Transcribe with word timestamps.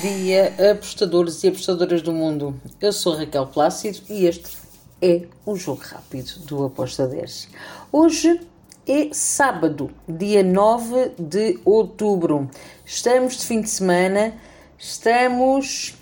dia, 0.00 0.54
apostadores 0.70 1.42
e 1.42 1.48
apostadoras 1.48 2.02
do 2.02 2.12
mundo. 2.12 2.54
Eu 2.80 2.92
sou 2.92 3.16
Raquel 3.16 3.46
Plácido 3.48 4.00
e 4.08 4.26
este 4.26 4.56
é 5.02 5.22
o 5.44 5.56
Jogo 5.56 5.82
Rápido 5.82 6.38
do 6.46 6.66
Aposta 6.66 7.06
10. 7.06 7.48
Hoje 7.90 8.40
é 8.86 9.08
sábado, 9.12 9.90
dia 10.08 10.44
9 10.44 11.14
de 11.18 11.58
outubro. 11.64 12.48
Estamos 12.84 13.38
de 13.38 13.46
fim 13.46 13.60
de 13.60 13.70
semana, 13.70 14.34
estamos 14.78 15.96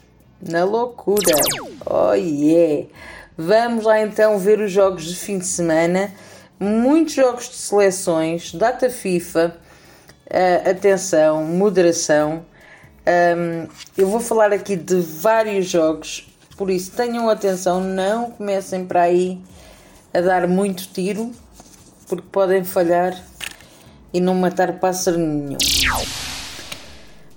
na 0.47 0.65
loucura. 0.65 1.35
Oh 1.87 2.13
yeah! 2.13 2.87
Vamos 3.39 3.85
lá 3.85 4.03
então 4.03 4.39
ver 4.39 4.61
os 4.61 4.71
jogos 4.71 5.07
de 5.07 5.17
fim 5.17 5.39
de 5.39 5.47
semana. 5.47 6.13
Muitos 6.61 7.15
jogos 7.15 7.49
de 7.49 7.57
seleções, 7.57 8.53
data 8.53 8.91
FIFA, 8.91 9.57
uh, 10.27 10.71
atenção, 10.71 11.45
moderação. 11.45 12.45
Um, 13.07 13.69
eu 13.97 14.09
vou 14.09 14.19
falar 14.19 14.53
aqui 14.53 14.75
de 14.75 14.97
vários 14.97 15.67
jogos, 15.67 16.29
por 16.57 16.69
isso 16.69 16.91
tenham 16.91 17.29
atenção, 17.31 17.81
não 17.81 18.33
comecem 18.33 18.85
para 18.85 19.03
aí 19.03 19.41
a 20.13 20.21
dar 20.21 20.49
muito 20.49 20.89
tiro, 20.89 21.31
porque 22.09 22.27
podem 22.33 22.65
falhar 22.65 23.17
e 24.13 24.21
não 24.21 24.35
matar 24.35 24.81
pássaro 24.81 25.19
nenhum. 25.19 25.57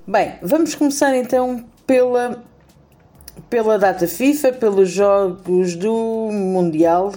Bem, 0.08 0.40
vamos 0.42 0.74
começar 0.74 1.16
então 1.16 1.64
pela, 1.86 2.44
pela 3.48 3.78
data 3.78 4.08
FIFA, 4.08 4.54
pelos 4.54 4.90
jogos 4.90 5.76
do 5.76 6.30
Mundial 6.32 7.14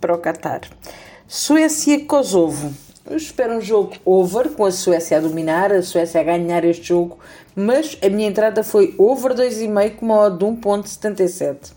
para 0.00 0.12
o 0.12 0.18
Qatar. 0.18 0.62
Suécia-Kosovo. 1.28 2.74
Eu 3.04 3.16
espero 3.16 3.54
um 3.56 3.60
jogo 3.60 3.94
over, 4.04 4.50
com 4.50 4.64
a 4.64 4.70
Suécia 4.70 5.18
a 5.18 5.20
dominar, 5.20 5.72
a 5.72 5.82
Suécia 5.82 6.20
a 6.20 6.24
ganhar 6.24 6.64
este 6.64 6.88
jogo, 6.88 7.18
mas 7.54 7.98
a 8.00 8.08
minha 8.08 8.28
entrada 8.28 8.62
foi 8.62 8.94
over 8.96 9.34
2,5 9.34 9.96
com 9.96 10.06
uma 10.06 10.20
odd 10.20 10.38
de 10.38 10.44
1.77. 10.44 11.72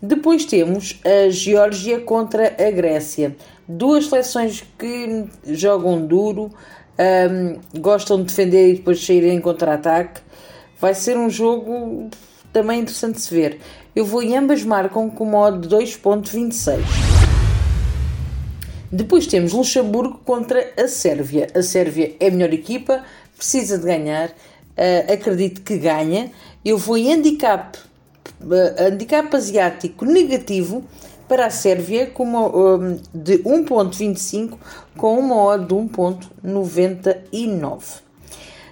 Depois 0.00 0.44
temos 0.44 1.00
a 1.04 1.28
Geórgia 1.30 2.00
contra 2.00 2.54
a 2.58 2.70
Grécia. 2.70 3.36
Duas 3.68 4.06
seleções 4.06 4.64
que 4.78 5.24
jogam 5.46 6.06
duro, 6.06 6.50
um, 6.98 7.80
gostam 7.80 8.18
de 8.18 8.24
defender 8.24 8.70
e 8.70 8.76
depois 8.76 9.04
saírem 9.04 9.36
em 9.36 9.40
contra-ataque. 9.40 10.20
Vai 10.80 10.94
ser 10.94 11.18
um 11.18 11.28
jogo 11.28 12.08
também 12.52 12.80
interessante 12.80 13.16
de 13.16 13.20
se 13.22 13.34
ver. 13.34 13.60
Eu 13.94 14.04
vou 14.04 14.22
em 14.22 14.36
ambas 14.36 14.62
marcam 14.62 15.10
com 15.10 15.24
uma 15.24 15.38
odd 15.40 15.66
de 15.66 15.76
2.26. 15.76 17.09
Depois 18.92 19.24
temos 19.26 19.52
Luxemburgo 19.52 20.20
contra 20.24 20.72
a 20.76 20.88
Sérvia. 20.88 21.46
A 21.54 21.62
Sérvia 21.62 22.16
é 22.18 22.26
a 22.26 22.30
melhor 22.30 22.52
equipa, 22.52 23.04
precisa 23.36 23.78
de 23.78 23.84
ganhar, 23.84 24.30
uh, 24.30 25.12
acredito 25.12 25.62
que 25.62 25.78
ganha. 25.78 26.32
Eu 26.64 26.76
vou 26.76 26.98
em 26.98 27.12
handicap, 27.12 27.78
uh, 28.40 28.88
handicap 28.88 29.36
asiático 29.36 30.04
negativo 30.04 30.82
para 31.28 31.46
a 31.46 31.50
Sérvia 31.50 32.08
com 32.08 32.24
uma, 32.24 32.48
um, 32.48 32.98
de 33.14 33.38
1.25 33.44 34.58
com 34.96 35.20
uma 35.20 35.40
odd 35.40 35.66
de 35.66 35.74
1.99. 35.74 38.00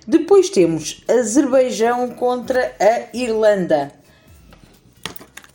Depois 0.04 0.50
temos 0.50 1.04
Azerbaijão 1.06 2.08
contra 2.08 2.74
a 2.80 3.16
Irlanda. 3.16 3.92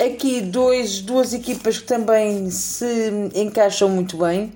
Aqui 0.05 0.41
dois, 0.41 0.99
duas 0.99 1.33
equipas 1.33 1.77
que 1.77 1.85
também 1.85 2.49
se 2.51 3.31
encaixam 3.33 3.87
muito 3.87 4.17
bem. 4.17 4.51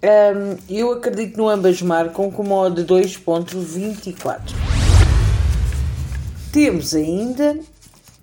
Um, 0.00 0.56
eu 0.72 0.92
acredito 0.92 1.36
no 1.36 1.48
ambas 1.48 1.82
marcam 1.82 2.30
com 2.30 2.42
uma 2.42 2.54
odd 2.54 2.84
de 2.84 2.94
2.24. 2.94 4.38
Temos 6.52 6.94
ainda 6.94 7.58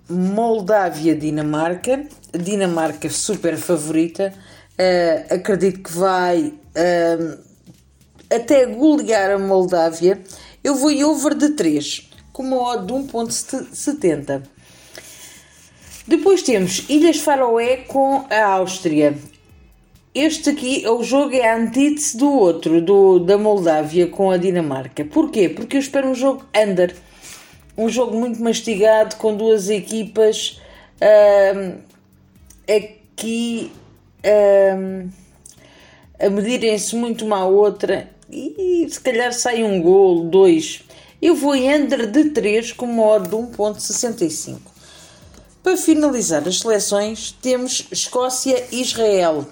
Moldávia-Dinamarca. 0.08 2.06
Dinamarca 2.32 3.10
super 3.10 3.58
favorita. 3.58 4.32
Uh, 4.72 5.34
acredito 5.34 5.82
que 5.82 5.92
vai 5.92 6.46
uh, 6.46 7.38
até 8.34 8.64
golear 8.64 9.32
a 9.32 9.38
Moldávia. 9.38 10.18
Eu 10.64 10.76
vou 10.76 10.90
em 10.90 11.04
over 11.04 11.34
de 11.34 11.50
3, 11.50 12.08
com 12.32 12.42
uma 12.42 12.56
odd 12.56 12.86
de 12.86 12.92
1.70. 12.94 14.51
Depois 16.06 16.42
temos 16.42 16.84
Ilhas 16.88 17.18
Faroé 17.18 17.76
com 17.76 18.24
a 18.28 18.44
Áustria. 18.44 19.16
Este 20.12 20.50
aqui, 20.50 20.84
o 20.86 21.02
jogo 21.04 21.34
é 21.34 21.48
a 21.48 21.56
antítese 21.56 22.16
do 22.16 22.28
outro, 22.28 22.82
do, 22.82 23.20
da 23.20 23.38
Moldávia 23.38 24.08
com 24.08 24.30
a 24.30 24.36
Dinamarca. 24.36 25.04
Porquê? 25.04 25.48
Porque 25.48 25.76
eu 25.76 25.80
espero 25.80 26.08
um 26.08 26.14
jogo 26.14 26.44
under. 26.54 26.94
Um 27.78 27.88
jogo 27.88 28.16
muito 28.16 28.42
mastigado, 28.42 29.14
com 29.16 29.36
duas 29.36 29.70
equipas 29.70 30.60
uh, 31.00 31.78
aqui 32.68 33.70
uh, 34.24 35.08
a 36.18 36.28
medirem-se 36.28 36.96
muito 36.96 37.24
uma 37.24 37.38
à 37.38 37.44
outra 37.44 38.10
e 38.28 38.86
se 38.90 39.00
calhar 39.00 39.32
sai 39.32 39.62
um 39.62 39.80
gol, 39.80 40.24
dois. 40.24 40.82
Eu 41.22 41.36
vou 41.36 41.54
em 41.54 41.72
under 41.72 42.10
de 42.10 42.30
3 42.30 42.72
com 42.72 42.86
uma 42.86 43.06
odd 43.06 43.28
de 43.28 43.36
1.65. 43.36 44.72
Para 45.62 45.76
finalizar 45.76 46.46
as 46.48 46.58
seleções, 46.58 47.30
temos 47.40 47.86
Escócia 47.92 48.66
e 48.72 48.82
Israel. 48.82 49.46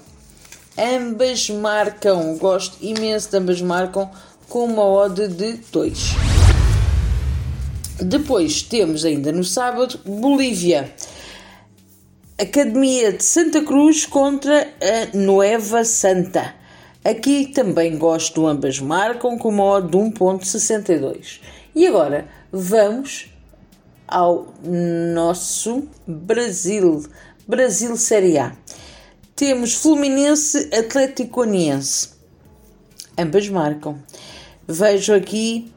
Ambas 0.77 1.49
marcam, 1.49 2.37
gosto 2.37 2.77
imenso 2.81 3.31
de 3.31 3.37
ambas 3.37 3.61
marcam, 3.63 4.11
com 4.49 4.65
uma 4.65 4.85
odd 4.85 5.29
de 5.29 5.53
2. 5.71 5.99
Depois 8.03 8.61
temos 8.63 9.05
ainda 9.05 9.31
no 9.31 9.45
sábado 9.45 10.01
Bolívia. 10.05 10.93
Academia 12.37 13.13
de 13.13 13.23
Santa 13.23 13.63
Cruz 13.63 14.05
contra 14.05 14.63
a 14.63 15.17
Nueva 15.17 15.85
Santa. 15.85 16.57
Aqui 17.05 17.47
também 17.47 17.97
gosto, 17.97 18.49
ambas 18.49 18.81
marcam 18.81 19.39
com 19.39 19.51
uma 19.51 19.63
odd 19.63 19.89
de 19.89 19.97
1.62. 19.97 21.41
E 21.73 21.87
agora 21.87 22.27
vamos 22.51 23.30
ao 24.11 24.53
nosso 24.63 25.85
Brasil. 26.07 27.05
Brasil 27.47 27.97
Série 27.97 28.39
A. 28.39 28.53
Temos 29.35 29.75
Fluminense 29.75 30.69
Atlético 30.73 31.43
Aniense. 31.43 32.11
Ambas 33.17 33.49
marcam. 33.49 33.97
Vejo 34.67 35.15
aqui 35.15 35.73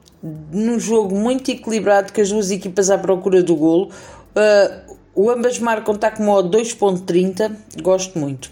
num 0.51 0.79
jogo 0.79 1.15
muito 1.15 1.51
equilibrado 1.51 2.13
que 2.13 2.21
as 2.21 2.29
duas 2.29 2.51
equipas 2.51 2.89
à 2.89 2.97
procura 2.97 3.43
do 3.43 3.55
golo. 3.55 3.89
Uh, 4.35 4.95
o 5.15 5.29
ambas 5.29 5.59
marcam 5.59 5.95
está 5.95 6.09
com 6.09 6.23
modo 6.23 6.57
2.30, 6.57 7.55
gosto 7.81 8.17
muito. 8.17 8.51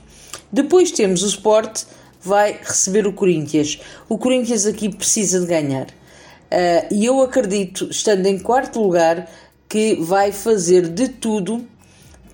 Depois 0.51 0.91
temos 0.91 1.23
o 1.23 1.27
Sport, 1.27 1.83
vai 2.21 2.59
receber 2.61 3.07
o 3.07 3.13
Corinthians. 3.13 3.79
O 4.07 4.17
Corinthians 4.17 4.65
aqui 4.65 4.89
precisa 4.89 5.39
de 5.39 5.47
ganhar. 5.47 5.87
Uh, 5.87 6.93
e 6.93 7.05
eu 7.05 7.21
acredito, 7.21 7.87
estando 7.89 8.25
em 8.25 8.37
quarto 8.37 8.81
lugar, 8.81 9.29
que 9.71 9.95
vai 9.95 10.33
fazer 10.33 10.89
de 10.89 11.07
tudo 11.07 11.65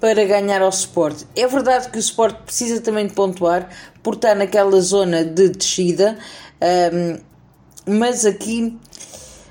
para 0.02 0.26
ganhar 0.26 0.60
ao 0.64 0.70
Sport. 0.70 1.22
É 1.36 1.46
verdade 1.46 1.88
que 1.90 1.98
o 1.98 2.00
Sport 2.00 2.36
precisa 2.46 2.82
também 2.82 3.06
de 3.06 3.14
pontuar 3.14 3.70
por 4.02 4.16
estar 4.16 4.36
naquela 4.36 4.82
zona 4.82 5.24
de 5.24 5.50
descida, 5.50 6.18
um, 6.92 7.20
mas 7.86 8.26
aqui 8.26 8.76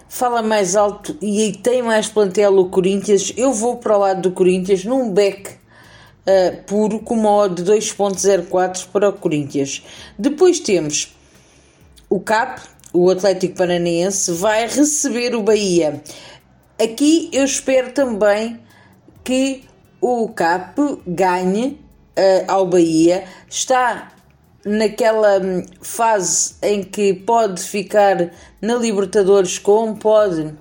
fala 0.08 0.42
mais 0.42 0.74
alto 0.74 1.16
e 1.22 1.52
tem 1.62 1.80
mais 1.80 2.08
plantel 2.08 2.58
o 2.58 2.69
Corinthians. 2.69 3.32
Eu 3.36 3.52
vou 3.52 3.76
para 3.76 3.97
o 3.97 4.00
lado 4.00 4.22
do 4.22 4.32
Corinthians 4.32 4.84
num 4.84 5.12
back 5.12 5.48
uh, 5.48 6.64
puro 6.66 6.98
com 6.98 7.14
uma 7.14 7.30
odd 7.30 7.62
de 7.62 7.72
2.04 7.72 8.88
para 8.92 9.10
o 9.10 9.12
Corinthians. 9.12 9.84
Depois 10.18 10.58
temos 10.58 11.14
o 12.10 12.18
CAP, 12.18 12.62
o 12.92 13.10
Atlético 13.10 13.54
Paranaense, 13.54 14.32
vai 14.32 14.66
receber 14.66 15.36
o 15.36 15.42
Bahia. 15.44 16.03
Aqui 16.82 17.30
eu 17.33 17.42
espero 17.45 17.92
também 17.92 18.60
que 19.24 19.65
o 19.98 20.28
CAP 20.28 20.78
ganhe 21.06 21.80
uh, 22.18 22.45
ao 22.48 22.66
Bahia. 22.66 23.24
Está 23.48 24.12
naquela 24.62 25.41
hum, 25.41 25.65
fase 25.80 26.54
em 26.60 26.83
que 26.83 27.15
pode 27.15 27.62
ficar 27.62 28.30
na 28.60 28.74
Libertadores 28.74 29.59
como 29.59 29.97
pode 29.97 30.53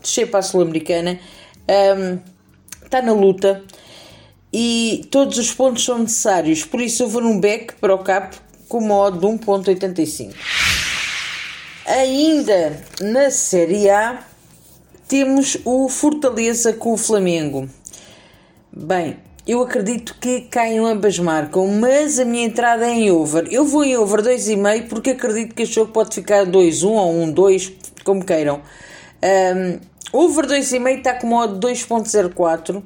descer 0.00 0.28
para 0.28 0.40
a 0.40 0.42
Sul-Americana. 0.42 1.20
Um, 1.96 2.18
está 2.84 3.00
na 3.00 3.12
luta 3.12 3.62
e 4.52 5.06
todos 5.12 5.38
os 5.38 5.52
pontos 5.52 5.84
são 5.84 5.98
necessários. 5.98 6.64
Por 6.64 6.80
isso 6.80 7.04
eu 7.04 7.08
vou 7.08 7.22
num 7.22 7.38
back 7.38 7.74
para 7.74 7.94
o 7.94 7.98
CAP 7.98 8.34
com 8.68 8.80
modo 8.80 9.20
de 9.20 9.26
1.85. 9.26 10.34
Ainda 11.86 12.82
na 13.00 13.30
Série 13.30 13.88
A 13.88 14.31
temos 15.08 15.58
o 15.64 15.88
Fortaleza 15.88 16.72
com 16.72 16.92
o 16.92 16.96
Flamengo. 16.96 17.68
Bem, 18.72 19.16
eu 19.46 19.60
acredito 19.60 20.16
que 20.20 20.42
caem 20.42 20.78
ambas 20.78 21.18
marcam, 21.18 21.66
mas 21.66 22.18
a 22.18 22.24
minha 22.24 22.44
entrada 22.44 22.86
é 22.86 22.90
em 22.90 23.10
over. 23.10 23.46
Eu 23.50 23.64
vou 23.64 23.84
em 23.84 23.96
over 23.96 24.22
2,5 24.22 24.88
porque 24.88 25.10
acredito 25.10 25.54
que 25.54 25.62
este 25.62 25.74
jogo 25.74 25.92
pode 25.92 26.14
ficar 26.14 26.46
2-1 26.46 26.84
ou 26.84 27.12
1-2, 27.26 27.72
como 28.04 28.24
queiram. 28.24 28.60
Um, 29.22 29.92
Over 30.14 30.44
2,5 30.44 30.98
está 30.98 31.14
com 31.14 31.26
modo 31.26 31.58
2.04. 31.66 32.82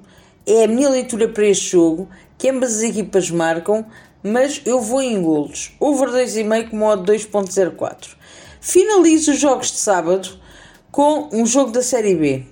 É 0.47 0.63
a 0.63 0.69
minha 0.69 0.89
leitura 0.89 1.29
para 1.29 1.45
este 1.45 1.71
jogo, 1.73 2.09
que 2.39 2.49
ambas 2.49 2.77
as 2.77 2.83
equipas 2.83 3.29
marcam, 3.33 3.85
mas 4.23 4.63
eu 4.65 4.81
vou 4.81 5.03
em 5.03 5.21
golos. 5.21 5.73
Over 5.81 6.11
2,5 6.11 6.71
com 6.71 6.77
modo 6.77 7.13
2.04. 7.13 8.11
Finalizo 8.61 9.33
os 9.33 9.41
jogos 9.41 9.73
de 9.73 9.79
sábado 9.79 10.39
com 10.97 11.29
um 11.31 11.45
jogo 11.45 11.73
da 11.73 11.83
Série 11.83 12.15
B. 12.15 12.43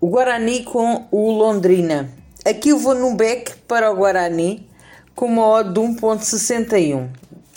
O 0.00 0.06
Guarani 0.06 0.62
com 0.62 1.08
o 1.10 1.32
Londrina. 1.32 2.08
Aqui 2.44 2.68
eu 2.68 2.78
vou 2.78 2.94
no 2.94 3.16
back 3.16 3.56
para 3.66 3.90
o 3.90 3.96
Guarani 3.96 4.64
com 5.16 5.26
uma 5.26 5.44
odd 5.44 5.72
de 5.72 5.80
1.61. 5.80 7.08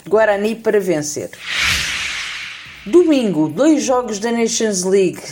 Guarani 0.08 0.56
para 0.56 0.80
vencer. 0.80 1.30
Domingo, 2.84 3.48
dois 3.48 3.84
jogos 3.84 4.18
da 4.18 4.32
Nations 4.32 4.82
League. 4.82 5.22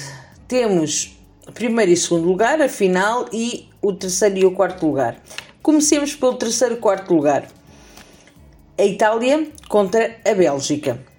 Temos 0.47 1.19
primeiro 1.53 1.91
e 1.91 1.97
segundo 1.97 2.29
lugar, 2.29 2.63
a 2.63 2.69
final, 2.69 3.27
e 3.33 3.69
o 3.83 3.93
terceiro 3.93 4.39
e 4.39 4.45
o 4.45 4.53
quarto 4.53 4.87
lugar. 4.87 5.21
Comecemos 5.61 6.15
pelo 6.15 6.35
terceiro 6.35 6.75
e 6.77 6.79
quarto 6.79 7.13
lugar. 7.13 7.49
A 8.79 8.85
Itália 8.85 9.51
contra 9.69 10.19
a 10.25 10.35
Bélgica. 10.35 11.16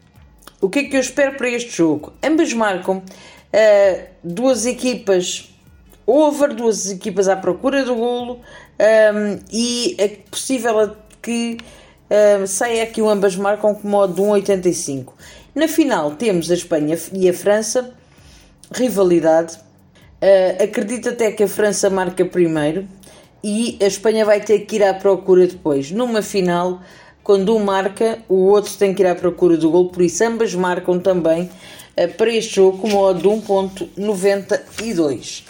O 0.59 0.69
que 0.69 0.79
é 0.79 0.83
que 0.85 0.95
eu 0.95 1.01
espero 1.01 1.35
para 1.37 1.49
este 1.49 1.75
jogo? 1.75 2.13
Ambas 2.23 2.51
marcam 2.51 2.97
uh, 2.97 4.03
duas 4.23 4.65
equipas 4.65 5.53
over, 6.05 6.53
duas 6.53 6.89
equipas 6.89 7.27
à 7.27 7.35
procura 7.35 7.83
do 7.83 7.93
golo 7.95 8.35
um, 8.35 8.39
ehm, 8.79 9.39
e 9.51 9.95
é 9.99 10.07
possível 10.07 10.95
que 11.21 11.57
um, 12.39 12.47
saia 12.47 12.83
aqui 12.83 13.01
o 13.01 13.09
ambas 13.09 13.35
marcam 13.35 13.75
com 13.75 13.87
modo 13.87 14.15
de 14.15 14.21
1,85. 14.21 15.13
Na 15.53 15.67
final 15.67 16.11
temos 16.11 16.49
a 16.49 16.53
Espanha 16.53 16.97
e 17.13 17.29
a 17.29 17.33
França, 17.33 17.93
rivalidade. 18.71 19.57
Uh, 20.21 20.63
acredito 20.63 21.09
até 21.09 21.31
que 21.31 21.43
a 21.43 21.47
França 21.47 21.89
marca 21.89 22.25
primeiro 22.25 22.87
e 23.43 23.77
a 23.81 23.85
Espanha 23.85 24.25
vai 24.25 24.39
ter 24.39 24.59
que 24.59 24.77
ir 24.77 24.83
à 24.83 24.93
procura 24.93 25.45
depois. 25.45 25.91
Numa 25.91 26.21
final, 26.21 26.81
quando 27.27 27.53
um 27.53 27.59
marca, 27.59 28.19
o 28.29 28.45
outro 28.45 28.73
tem 28.77 28.93
que 28.93 29.03
ir 29.03 29.05
à 29.05 29.13
procura 29.13 29.57
do 29.57 29.69
gol, 29.69 29.89
por 29.89 30.01
isso 30.01 30.23
ambas 30.23 30.55
marcam 30.55 30.97
também 30.97 31.51
uh, 31.97 32.07
para 32.13 32.31
este 32.31 32.55
jogo 32.55 32.77
com 32.77 32.87
modo 32.87 33.19
de 33.19 33.27
1.92. 33.27 35.43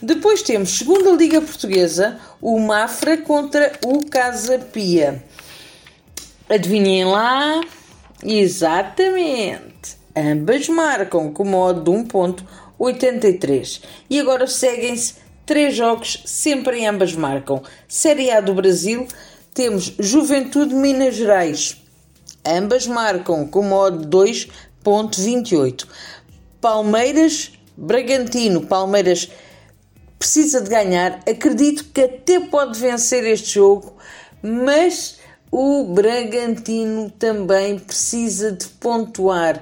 Depois 0.00 0.40
temos 0.40 0.78
segunda 0.78 1.10
Liga 1.10 1.42
Portuguesa, 1.42 2.18
o 2.40 2.58
Mafra 2.58 3.18
contra 3.18 3.74
o 3.84 4.06
Casa 4.06 4.58
Pia. 4.58 5.22
Adivinhem 6.48 7.04
lá, 7.04 7.60
Exatamente. 8.24 9.98
Ambas 10.16 10.66
marcam 10.66 11.30
com 11.30 11.44
modo 11.44 11.82
de 11.82 11.90
1.83. 11.90 13.82
E 14.08 14.18
agora 14.18 14.46
seguem-se 14.46 15.16
três 15.44 15.76
jogos, 15.76 16.22
sempre 16.24 16.78
em 16.78 16.88
ambas 16.88 17.12
marcam. 17.12 17.62
Série 17.86 18.30
A 18.30 18.40
do 18.40 18.54
Brasil, 18.54 19.06
temos 19.58 19.92
Juventude 19.98 20.72
Minas 20.72 21.16
Gerais. 21.16 21.76
Ambas 22.46 22.86
marcam 22.86 23.44
com 23.44 23.60
modo 23.64 24.06
de 24.06 24.46
2.28. 24.84 25.84
Palmeiras, 26.60 27.50
Bragantino. 27.76 28.64
Palmeiras 28.68 29.28
precisa 30.16 30.60
de 30.60 30.70
ganhar. 30.70 31.18
Acredito 31.28 31.86
que 31.86 32.02
até 32.02 32.38
pode 32.38 32.78
vencer 32.78 33.24
este 33.26 33.54
jogo, 33.54 33.96
mas 34.40 35.18
o 35.50 35.92
Bragantino 35.92 37.10
também 37.10 37.80
precisa 37.80 38.52
de 38.52 38.64
pontuar. 38.64 39.60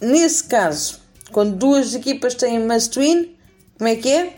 Nesse 0.00 0.44
caso, 0.44 1.00
quando 1.32 1.54
duas 1.54 1.94
equipas 1.94 2.34
têm 2.34 2.60
must 2.60 2.98
win, 2.98 3.36
como 3.76 3.90
é 3.90 3.96
que 3.96 4.08
é? 4.08 4.36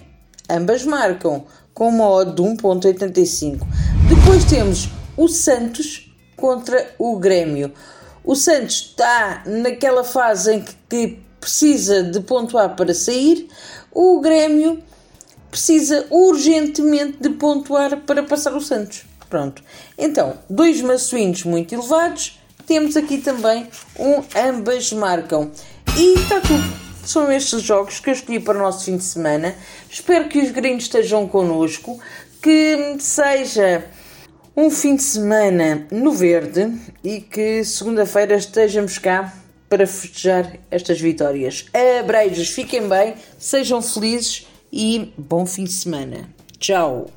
Ambas 0.50 0.84
marcam 0.84 1.46
com 1.72 1.90
uma 1.90 2.08
odd 2.08 2.34
de 2.34 2.42
1.85. 2.42 3.60
Depois 4.10 4.44
temos 4.44 4.88
o 5.16 5.28
Santos 5.28 6.12
contra 6.36 6.92
o 6.98 7.16
Grêmio. 7.16 7.72
O 8.24 8.34
Santos 8.34 8.90
está 8.90 9.44
naquela 9.46 10.02
fase 10.02 10.52
em 10.52 10.64
que, 10.88 11.20
precisa 11.40 12.02
de 12.02 12.18
pontuar 12.18 12.74
para 12.74 12.92
sair. 12.92 13.48
O 13.92 14.20
Grêmio 14.20 14.82
precisa 15.48 16.06
urgentemente 16.10 17.18
de 17.20 17.30
pontuar 17.30 17.98
para 17.98 18.24
passar 18.24 18.52
o 18.52 18.60
Santos. 18.60 19.04
Pronto. 19.28 19.62
Então, 19.96 20.36
dois 20.50 20.82
maçuínos 20.82 21.44
muito 21.44 21.72
elevados. 21.72 22.40
Temos 22.66 22.96
aqui 22.96 23.18
também 23.18 23.68
um 23.96 24.24
ambas 24.36 24.92
marcam. 24.92 25.52
E 25.96 26.14
está 26.14 26.40
tudo. 26.40 26.80
São 27.06 27.30
estes 27.30 27.62
jogos 27.62 28.00
que 28.00 28.10
eu 28.10 28.14
escolhi 28.14 28.40
para 28.40 28.58
o 28.58 28.60
nosso 28.60 28.86
fim 28.86 28.96
de 28.96 29.04
semana. 29.04 29.54
Espero 29.88 30.28
que 30.28 30.40
os 30.40 30.50
gringos 30.50 30.82
estejam 30.84 31.28
connosco. 31.28 32.00
Que 32.42 32.96
seja 32.98 33.88
um 34.56 34.70
fim 34.70 34.96
de 34.96 35.02
semana 35.02 35.86
no 35.90 36.12
verde 36.12 36.72
e 37.02 37.20
que 37.20 37.64
segunda-feira 37.64 38.34
estejamos 38.34 38.98
cá 38.98 39.32
para 39.68 39.86
festejar 39.86 40.58
estas 40.70 41.00
vitórias. 41.00 41.66
Abreijos, 42.00 42.48
fiquem 42.48 42.88
bem, 42.88 43.14
sejam 43.38 43.80
felizes 43.80 44.46
e 44.72 45.12
bom 45.16 45.46
fim 45.46 45.64
de 45.64 45.72
semana. 45.72 46.28
Tchau! 46.58 47.10